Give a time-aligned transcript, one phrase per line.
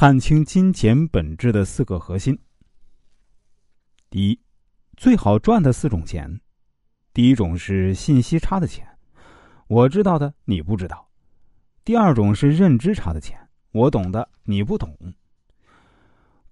[0.00, 2.38] 看清金钱本质的四个核心。
[4.08, 4.40] 第一，
[4.96, 6.40] 最好赚的四种钱。
[7.12, 8.86] 第一种是信息差的钱，
[9.66, 10.98] 我知道的你不知道；
[11.84, 13.36] 第二种是认知差的钱，
[13.72, 14.96] 我懂的你不懂。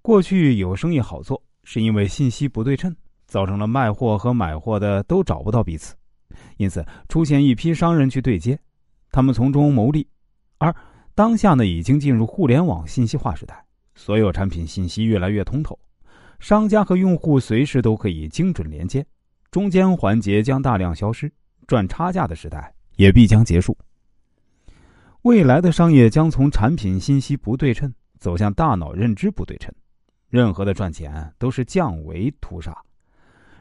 [0.02, 2.96] 过去有生意好做，是因为信息不对称，
[3.28, 5.94] 造成了卖货和买货的都找不到彼此，
[6.56, 8.58] 因此出现一批商人去对接，
[9.12, 10.04] 他们从中牟利，
[10.58, 10.74] 而。
[11.16, 15.78] 当下呢，已经进入互联网信息化时代，所有产品信息越来越通透，
[16.40, 19.02] 商家和用户随时都可以精准连接，
[19.50, 21.32] 中间环节将大量消失，
[21.66, 23.74] 赚差价的时代也必将结束。
[25.22, 29.72] 未来的商业将从产品信息不对称走向大脑认知不对称，
[30.28, 32.76] 任何的赚钱都是降维屠杀，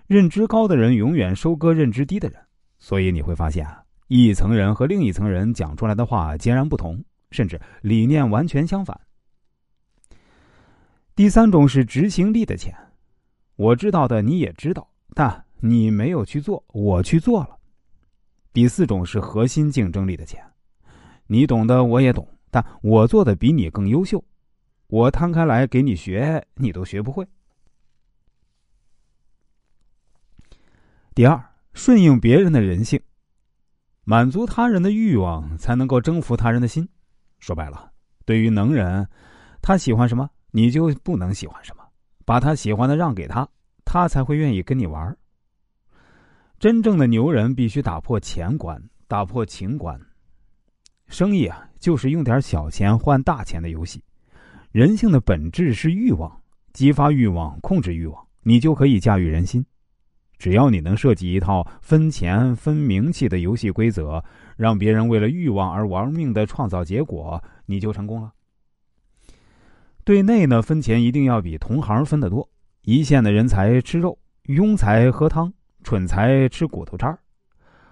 [0.07, 2.37] 认知高的人永远收割认知低的人，
[2.79, 7.01] 所以你会发现啊，一层人和另一层人讲出来的话截然不同。
[7.31, 8.99] 甚至理念完全相反。
[11.15, 12.75] 第三种是执行力的钱，
[13.55, 17.57] 我知道的你也知道，但你没有去做，我去做了。
[18.51, 20.45] 第四种是核心竞争力的钱，
[21.27, 24.23] 你懂的我也懂，但我做的比你更优秀，
[24.87, 27.27] 我摊开来给你学，你都学不会。
[31.13, 31.41] 第二，
[31.73, 33.01] 顺应别人的人性，
[34.03, 36.89] 满足他人的欲望，才能够征服他人的心。
[37.45, 37.91] 说白了，
[38.25, 39.07] 对于能人，
[39.61, 41.83] 他喜欢什么，你就不能喜欢什么，
[42.25, 43.47] 把他喜欢的让给他，
[43.85, 45.15] 他才会愿意跟你玩。
[46.57, 49.95] 真正的牛人必须打破钱关，打破情关。
[51.05, 54.03] 生意啊，就是用点小钱换大钱的游戏。
[54.71, 56.41] 人性的本质是欲望，
[56.73, 59.63] 激发欲望，控制欲望，你就可以驾驭人心。
[60.37, 64.23] 只要你能设计一套分钱分名气的游戏规则，
[64.57, 68.31] 让别人为了欲望而玩命的创造结果，你就成功了。
[70.03, 72.47] 对内呢，分钱一定要比同行分得多。
[72.83, 75.51] 一线的人才吃肉，庸才喝汤，
[75.83, 77.17] 蠢才吃骨头渣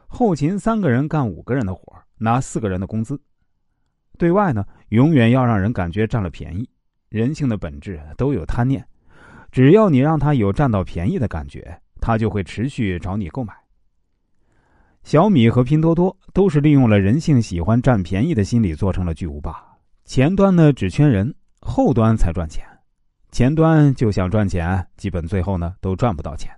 [0.06, 1.81] 后勤三个人干五个人的活，
[2.19, 3.19] 拿四个人的工资。
[4.19, 6.69] 对外呢，永远要让人感觉占了便宜。
[7.09, 8.85] 人性的本质都有贪念，
[9.51, 11.79] 只要你让他有占到便宜的感觉。
[12.03, 13.53] 他就会持续找你购买。
[15.03, 19.64] 小米和拼多多都是利用了人性喜欢占便宜的心理做成了巨无霸。
[20.03, 22.66] 前端呢只圈人，后端才赚钱。
[23.31, 26.53] 前端就想赚钱，基本最后呢都赚不到钱。